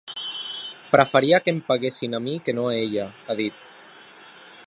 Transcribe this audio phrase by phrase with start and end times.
[0.93, 3.71] Preferia que em peguessin a mi que no a ella, ha dit.